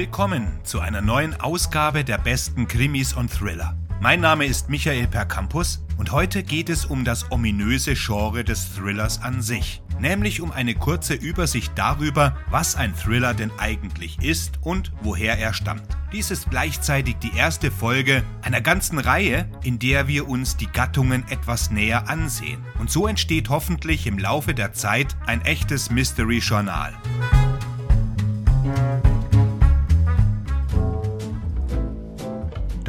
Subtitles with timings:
[0.00, 3.76] Willkommen zu einer neuen Ausgabe der besten Krimis und Thriller.
[4.00, 9.20] Mein Name ist Michael Percampus und heute geht es um das ominöse Genre des Thrillers
[9.20, 14.90] an sich, nämlich um eine kurze Übersicht darüber, was ein Thriller denn eigentlich ist und
[15.02, 15.98] woher er stammt.
[16.14, 21.28] Dies ist gleichzeitig die erste Folge einer ganzen Reihe, in der wir uns die Gattungen
[21.28, 22.64] etwas näher ansehen.
[22.78, 26.94] Und so entsteht hoffentlich im Laufe der Zeit ein echtes Mystery-Journal.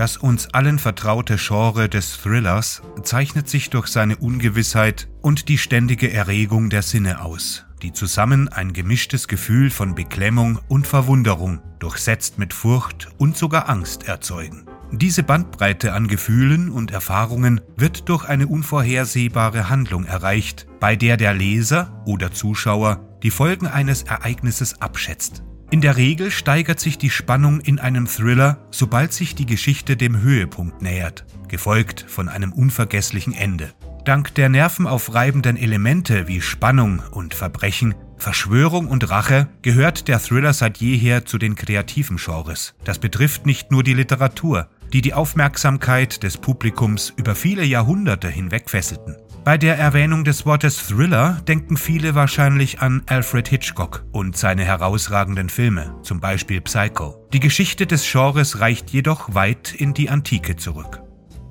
[0.02, 6.12] Das uns allen vertraute Genre des Thrillers zeichnet sich durch seine Ungewissheit und die ständige
[6.12, 12.52] Erregung der Sinne aus, die zusammen ein gemischtes Gefühl von Beklemmung und Verwunderung, durchsetzt mit
[12.52, 14.66] Furcht und sogar Angst erzeugen.
[14.92, 21.36] Diese Bandbreite an Gefühlen und Erfahrungen wird durch eine unvorhersehbare Handlung erreicht, bei der der
[21.36, 25.44] Leser oder Zuschauer die Folgen eines Ereignisses abschätzt.
[25.72, 30.20] In der Regel steigert sich die Spannung in einem Thriller, sobald sich die Geschichte dem
[30.20, 33.72] Höhepunkt nähert, gefolgt von einem unvergesslichen Ende.
[34.04, 40.80] Dank der nervenaufreibenden Elemente wie Spannung und Verbrechen, Verschwörung und Rache gehört der Thriller seit
[40.80, 42.74] jeher zu den kreativen Genres.
[42.84, 48.70] Das betrifft nicht nur die Literatur, die die Aufmerksamkeit des Publikums über viele Jahrhunderte hinweg
[48.70, 49.16] fesselten.
[49.44, 55.50] Bei der Erwähnung des Wortes Thriller denken viele wahrscheinlich an Alfred Hitchcock und seine herausragenden
[55.50, 57.28] Filme, zum Beispiel Psycho.
[57.34, 61.02] Die Geschichte des Genres reicht jedoch weit in die Antike zurück.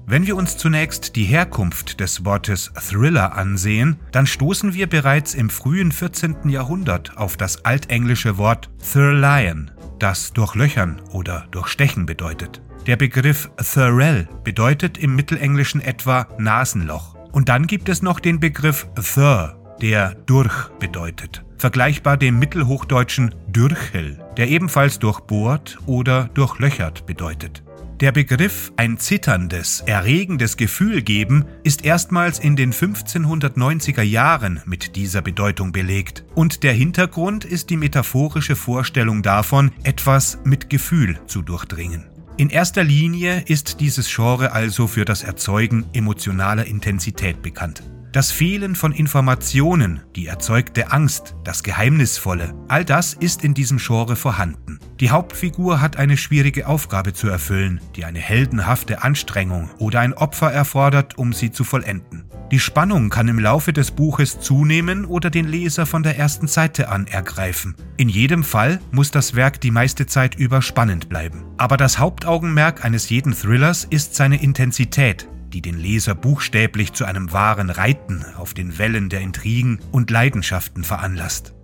[0.07, 5.51] Wenn wir uns zunächst die Herkunft des Wortes Thriller ansehen, dann stoßen wir bereits im
[5.51, 6.49] frühen 14.
[6.49, 12.63] Jahrhundert auf das altenglische Wort Thurlion, das durchlöchern oder durchstechen bedeutet.
[12.87, 17.20] Der Begriff Thurell bedeutet im Mittelenglischen etwa Nasenloch.
[17.33, 24.19] Und dann gibt es noch den Begriff Thur, der durch bedeutet, vergleichbar dem mittelhochdeutschen Dürchel,
[24.37, 27.63] der ebenfalls durchbohrt oder durchlöchert bedeutet.
[28.01, 35.21] Der Begriff ein zitterndes, erregendes Gefühl geben ist erstmals in den 1590er Jahren mit dieser
[35.21, 36.25] Bedeutung belegt.
[36.35, 42.07] Und der Hintergrund ist die metaphorische Vorstellung davon, etwas mit Gefühl zu durchdringen.
[42.37, 47.83] In erster Linie ist dieses Genre also für das Erzeugen emotionaler Intensität bekannt.
[48.13, 54.17] Das Fehlen von Informationen, die erzeugte Angst, das Geheimnisvolle, all das ist in diesem Genre
[54.17, 54.81] vorhanden.
[54.99, 60.51] Die Hauptfigur hat eine schwierige Aufgabe zu erfüllen, die eine heldenhafte Anstrengung oder ein Opfer
[60.51, 62.25] erfordert, um sie zu vollenden.
[62.51, 66.89] Die Spannung kann im Laufe des Buches zunehmen oder den Leser von der ersten Seite
[66.89, 67.77] an ergreifen.
[67.97, 71.45] In jedem Fall muss das Werk die meiste Zeit über spannend bleiben.
[71.59, 77.33] Aber das Hauptaugenmerk eines jeden Thrillers ist seine Intensität, die den Leser buchstäblich zu einem
[77.33, 81.55] wahren Reiten auf den Wellen der Intrigen und Leidenschaften veranlasst.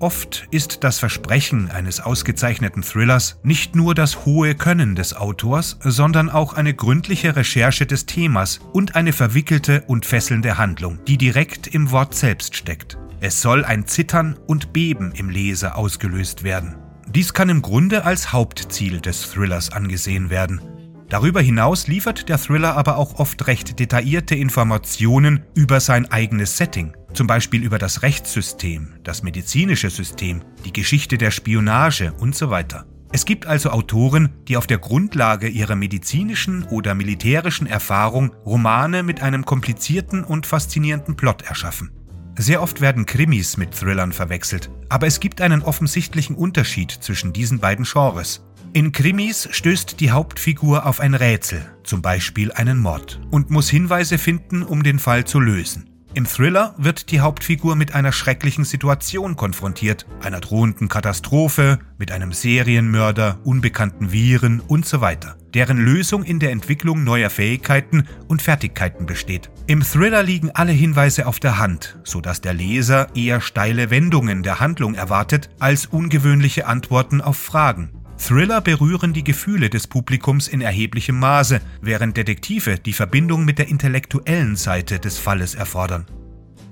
[0.00, 6.30] Oft ist das Versprechen eines ausgezeichneten Thrillers nicht nur das hohe Können des Autors, sondern
[6.30, 11.90] auch eine gründliche Recherche des Themas und eine verwickelte und fesselnde Handlung, die direkt im
[11.90, 12.96] Wort selbst steckt.
[13.20, 16.76] Es soll ein Zittern und Beben im Leser ausgelöst werden.
[17.08, 20.60] Dies kann im Grunde als Hauptziel des Thrillers angesehen werden.
[21.08, 26.94] Darüber hinaus liefert der Thriller aber auch oft recht detaillierte Informationen über sein eigenes Setting,
[27.14, 32.84] zum Beispiel über das Rechtssystem, das medizinische System, die Geschichte der Spionage und so weiter.
[33.10, 39.22] Es gibt also Autoren, die auf der Grundlage ihrer medizinischen oder militärischen Erfahrung Romane mit
[39.22, 41.90] einem komplizierten und faszinierenden Plot erschaffen.
[42.36, 47.60] Sehr oft werden Krimis mit Thrillern verwechselt, aber es gibt einen offensichtlichen Unterschied zwischen diesen
[47.60, 48.44] beiden Genres.
[48.78, 54.18] In Krimis stößt die Hauptfigur auf ein Rätsel, zum Beispiel einen Mord, und muss Hinweise
[54.18, 55.90] finden, um den Fall zu lösen.
[56.14, 62.32] Im Thriller wird die Hauptfigur mit einer schrecklichen Situation konfrontiert, einer drohenden Katastrophe, mit einem
[62.32, 69.06] Serienmörder, unbekannten Viren und so weiter, deren Lösung in der Entwicklung neuer Fähigkeiten und Fertigkeiten
[69.06, 69.50] besteht.
[69.66, 74.60] Im Thriller liegen alle Hinweise auf der Hand, sodass der Leser eher steile Wendungen der
[74.60, 77.97] Handlung erwartet als ungewöhnliche Antworten auf Fragen.
[78.18, 83.68] Thriller berühren die Gefühle des Publikums in erheblichem Maße, während Detektive die Verbindung mit der
[83.68, 86.04] intellektuellen Seite des Falles erfordern.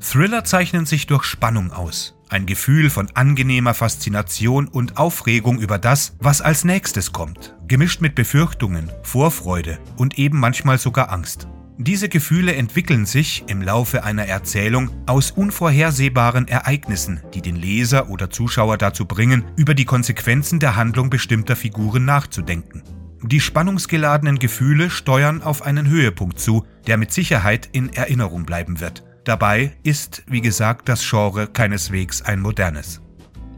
[0.00, 6.16] Thriller zeichnen sich durch Spannung aus, ein Gefühl von angenehmer Faszination und Aufregung über das,
[6.20, 11.48] was als nächstes kommt, gemischt mit Befürchtungen, Vorfreude und eben manchmal sogar Angst.
[11.78, 18.30] Diese Gefühle entwickeln sich im Laufe einer Erzählung aus unvorhersehbaren Ereignissen, die den Leser oder
[18.30, 22.82] Zuschauer dazu bringen, über die Konsequenzen der Handlung bestimmter Figuren nachzudenken.
[23.22, 29.04] Die spannungsgeladenen Gefühle steuern auf einen Höhepunkt zu, der mit Sicherheit in Erinnerung bleiben wird.
[29.24, 33.02] Dabei ist, wie gesagt, das Genre keineswegs ein modernes.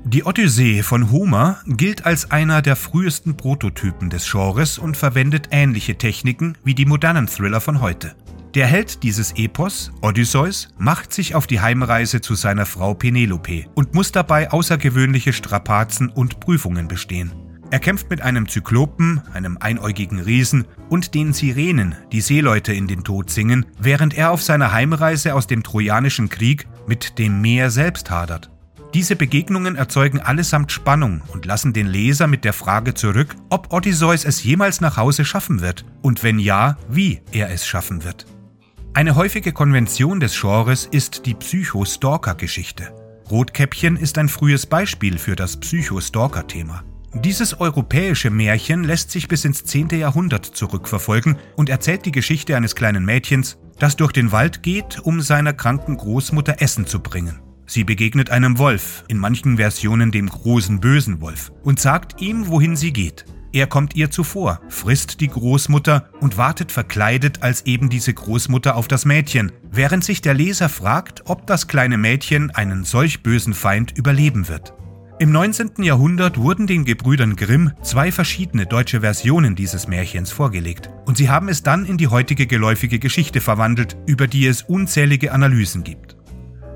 [0.04, 5.98] Die Odyssee von Homer gilt als einer der frühesten Prototypen des Genres und verwendet ähnliche
[5.98, 8.14] Techniken wie die modernen Thriller von heute.
[8.54, 13.92] Der Held dieses Epos, Odysseus, macht sich auf die Heimreise zu seiner Frau Penelope und
[13.94, 17.32] muss dabei außergewöhnliche Strapazen und Prüfungen bestehen.
[17.70, 23.04] Er kämpft mit einem Zyklopen, einem einäugigen Riesen und den Sirenen, die Seeleute in den
[23.04, 28.10] Tod singen, während er auf seiner Heimreise aus dem Trojanischen Krieg mit dem Meer selbst
[28.10, 28.50] hadert.
[28.94, 34.24] Diese Begegnungen erzeugen allesamt Spannung und lassen den Leser mit der Frage zurück, ob Odysseus
[34.24, 38.26] es jemals nach Hause schaffen wird und wenn ja, wie er es schaffen wird.
[38.94, 42.94] Eine häufige Konvention des Genres ist die Psycho-Stalker-Geschichte.
[43.30, 46.82] Rotkäppchen ist ein frühes Beispiel für das Psycho-Stalker-Thema.
[47.12, 49.90] Dieses europäische Märchen lässt sich bis ins 10.
[49.90, 55.20] Jahrhundert zurückverfolgen und erzählt die Geschichte eines kleinen Mädchens, das durch den Wald geht, um
[55.20, 57.40] seiner kranken Großmutter Essen zu bringen.
[57.68, 62.76] Sie begegnet einem Wolf, in manchen Versionen dem großen bösen Wolf, und sagt ihm, wohin
[62.76, 63.26] sie geht.
[63.52, 68.88] Er kommt ihr zuvor, frisst die Großmutter und wartet verkleidet als eben diese Großmutter auf
[68.88, 73.96] das Mädchen, während sich der Leser fragt, ob das kleine Mädchen einen solch bösen Feind
[73.96, 74.72] überleben wird.
[75.18, 75.82] Im 19.
[75.82, 81.48] Jahrhundert wurden den Gebrüdern Grimm zwei verschiedene deutsche Versionen dieses Märchens vorgelegt und sie haben
[81.48, 86.17] es dann in die heutige geläufige Geschichte verwandelt, über die es unzählige Analysen gibt.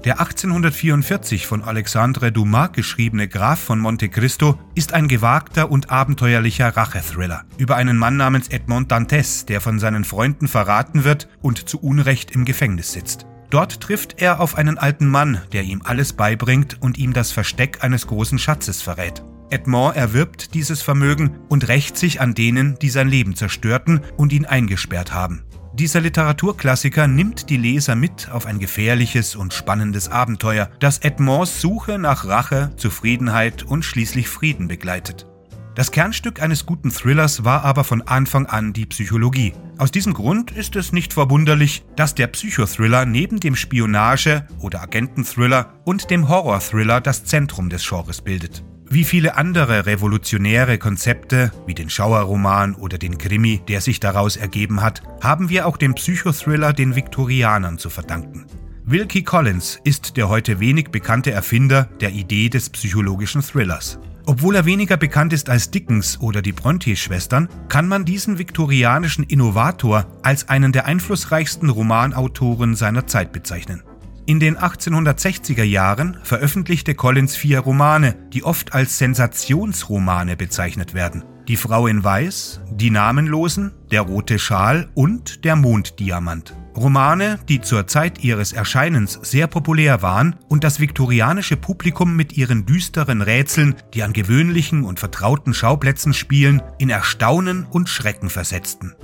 [0.04, 6.76] Der 1844 von Alexandre Dumas geschriebene Graf von Monte Cristo ist ein gewagter und abenteuerlicher
[6.76, 11.78] Rachethriller über einen Mann namens Edmond Dantes, der von seinen Freunden verraten wird und zu
[11.78, 13.26] Unrecht im Gefängnis sitzt.
[13.50, 17.84] Dort trifft er auf einen alten Mann, der ihm alles beibringt und ihm das Versteck
[17.84, 19.22] eines großen Schatzes verrät.
[19.50, 24.46] Edmond erwirbt dieses Vermögen und rächt sich an denen, die sein Leben zerstörten und ihn
[24.46, 25.44] eingesperrt haben.
[25.74, 31.98] Dieser Literaturklassiker nimmt die Leser mit auf ein gefährliches und spannendes Abenteuer, das Edmonds Suche
[31.98, 35.26] nach Rache, Zufriedenheit und schließlich Frieden begleitet.
[35.74, 39.54] Das Kernstück eines guten Thrillers war aber von Anfang an die Psychologie.
[39.78, 45.72] Aus diesem Grund ist es nicht verwunderlich, dass der Psychothriller neben dem Spionage- oder Agententhriller
[45.84, 48.62] und dem Horrorthriller das Zentrum des Genres bildet.
[48.92, 54.82] Wie viele andere revolutionäre Konzepte, wie den Schauerroman oder den Krimi, der sich daraus ergeben
[54.82, 58.44] hat, haben wir auch den Psychothriller den Viktorianern zu verdanken.
[58.84, 63.98] Wilkie Collins ist der heute wenig bekannte Erfinder der Idee des psychologischen Thrillers.
[64.26, 70.04] Obwohl er weniger bekannt ist als Dickens oder die Bronte-Schwestern, kann man diesen viktorianischen Innovator
[70.22, 73.82] als einen der einflussreichsten Romanautoren seiner Zeit bezeichnen.
[74.24, 81.24] In den 1860er Jahren veröffentlichte Collins vier Romane, die oft als Sensationsromane bezeichnet werden.
[81.48, 86.54] Die Frau in Weiß, Die Namenlosen, Der rote Schal und Der Monddiamant.
[86.76, 92.64] Romane, die zur Zeit ihres Erscheinens sehr populär waren und das viktorianische Publikum mit ihren
[92.64, 98.94] düsteren Rätseln, die an gewöhnlichen und vertrauten Schauplätzen spielen, in Erstaunen und Schrecken versetzten.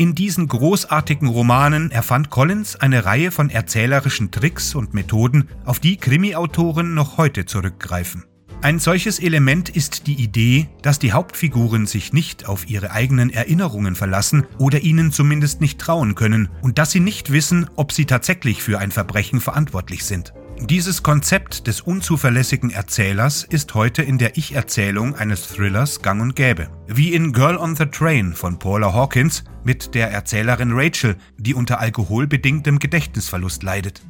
[0.00, 5.98] In diesen großartigen Romanen erfand Collins eine Reihe von erzählerischen Tricks und Methoden, auf die
[5.98, 8.24] Krimi-Autoren noch heute zurückgreifen.
[8.62, 13.94] Ein solches Element ist die Idee, dass die Hauptfiguren sich nicht auf ihre eigenen Erinnerungen
[13.94, 18.62] verlassen oder ihnen zumindest nicht trauen können und dass sie nicht wissen, ob sie tatsächlich
[18.62, 20.32] für ein Verbrechen verantwortlich sind.
[20.68, 26.68] Dieses Konzept des unzuverlässigen Erzählers ist heute in der Ich-Erzählung eines Thrillers gang und gäbe.
[26.86, 31.80] Wie in Girl on the Train von Paula Hawkins mit der Erzählerin Rachel, die unter
[31.80, 34.02] alkoholbedingtem Gedächtnisverlust leidet.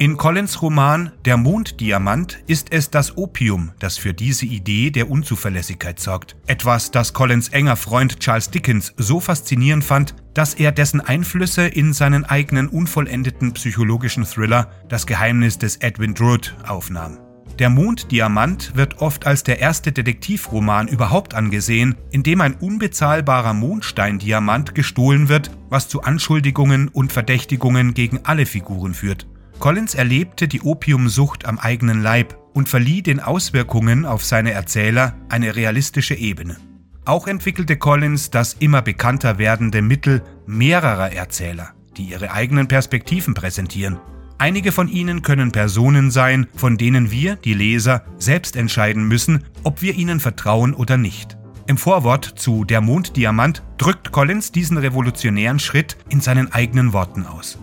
[0.00, 5.98] In Collins Roman Der Monddiamant ist es das Opium, das für diese Idee der Unzuverlässigkeit
[5.98, 6.36] sorgt.
[6.46, 11.92] Etwas, das Collins enger Freund Charles Dickens so faszinierend fand, dass er dessen Einflüsse in
[11.92, 17.18] seinen eigenen unvollendeten psychologischen Thriller Das Geheimnis des Edwin Drood aufnahm.
[17.58, 24.76] Der Monddiamant wird oft als der erste Detektivroman überhaupt angesehen, in dem ein unbezahlbarer Mondsteindiamant
[24.76, 29.26] gestohlen wird, was zu Anschuldigungen und Verdächtigungen gegen alle Figuren führt.
[29.58, 35.56] Collins erlebte die Opiumsucht am eigenen Leib und verlieh den Auswirkungen auf seine Erzähler eine
[35.56, 36.56] realistische Ebene.
[37.04, 43.98] Auch entwickelte Collins das immer bekannter werdende Mittel mehrerer Erzähler, die ihre eigenen Perspektiven präsentieren.
[44.38, 49.82] Einige von ihnen können Personen sein, von denen wir, die Leser, selbst entscheiden müssen, ob
[49.82, 51.36] wir ihnen vertrauen oder nicht.
[51.66, 57.58] Im Vorwort zu Der Monddiamant drückt Collins diesen revolutionären Schritt in seinen eigenen Worten aus.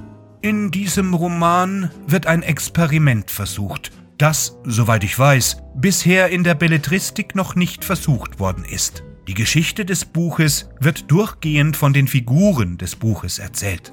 [0.45, 7.33] In diesem Roman wird ein Experiment versucht, das, soweit ich weiß, bisher in der Belletristik
[7.33, 9.03] noch nicht versucht worden ist.
[9.27, 13.91] Die Geschichte des Buches wird durchgehend von den Figuren des Buches erzählt.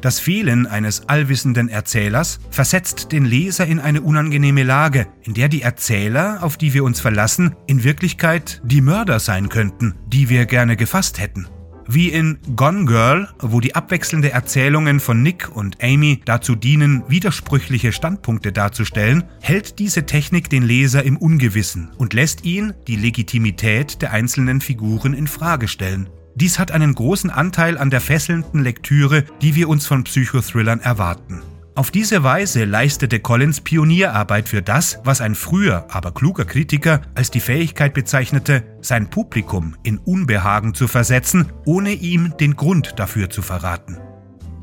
[0.00, 5.62] Das Fehlen eines allwissenden Erzählers versetzt den Leser in eine unangenehme Lage, in der die
[5.62, 10.76] Erzähler, auf die wir uns verlassen, in Wirklichkeit die Mörder sein könnten, die wir gerne
[10.76, 11.46] gefasst hätten.
[11.86, 17.92] Wie in Gone Girl, wo die abwechselnde Erzählungen von Nick und Amy dazu dienen, widersprüchliche
[17.92, 24.12] Standpunkte darzustellen, hält diese Technik den Leser im Ungewissen und lässt ihn die Legitimität der
[24.12, 26.08] einzelnen Figuren in Frage stellen.
[26.34, 31.42] Dies hat einen großen Anteil an der fesselnden Lektüre, die wir uns von Psychothrillern erwarten.
[31.76, 37.32] Auf diese Weise leistete Collins Pionierarbeit für das, was ein früher, aber kluger Kritiker als
[37.32, 43.42] die Fähigkeit bezeichnete, sein Publikum in Unbehagen zu versetzen, ohne ihm den Grund dafür zu
[43.42, 43.98] verraten.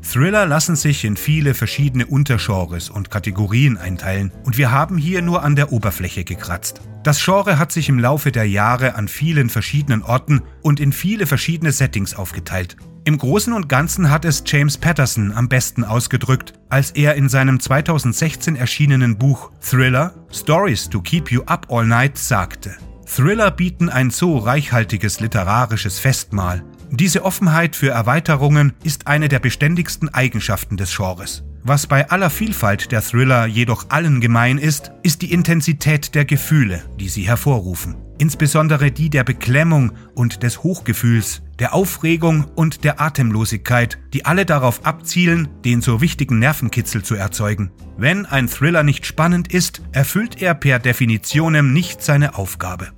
[0.00, 5.42] Thriller lassen sich in viele verschiedene Untergenres und Kategorien einteilen und wir haben hier nur
[5.42, 6.80] an der Oberfläche gekratzt.
[7.02, 11.26] Das Genre hat sich im Laufe der Jahre an vielen verschiedenen Orten und in viele
[11.26, 12.76] verschiedene Settings aufgeteilt.
[13.04, 17.58] Im Großen und Ganzen hat es James Patterson am besten ausgedrückt, als er in seinem
[17.58, 22.76] 2016 erschienenen Buch Thriller Stories to Keep You Up All Night sagte.
[23.04, 26.62] Thriller bieten ein so reichhaltiges literarisches Festmahl.
[26.90, 31.42] Diese Offenheit für Erweiterungen ist eine der beständigsten Eigenschaften des Genres.
[31.64, 36.82] Was bei aller Vielfalt der Thriller jedoch allen gemein ist, ist die Intensität der Gefühle,
[36.98, 43.98] die sie hervorrufen insbesondere die der Beklemmung und des Hochgefühls, der Aufregung und der Atemlosigkeit,
[44.12, 47.72] die alle darauf abzielen, den so wichtigen Nervenkitzel zu erzeugen.
[47.96, 52.92] Wenn ein Thriller nicht spannend ist, erfüllt er per Definitionem nicht seine Aufgabe.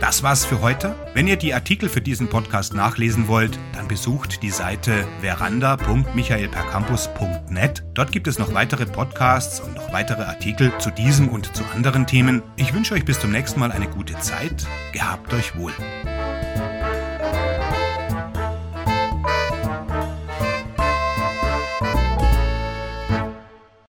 [0.00, 0.94] Das war's für heute.
[1.12, 7.82] Wenn ihr die Artikel für diesen Podcast nachlesen wollt, dann besucht die Seite veranda.michaelpercampus.net.
[7.94, 12.06] Dort gibt es noch weitere Podcasts und noch weitere Artikel zu diesem und zu anderen
[12.06, 12.44] Themen.
[12.56, 14.68] Ich wünsche euch bis zum nächsten Mal eine gute Zeit.
[14.92, 15.72] Gehabt euch wohl.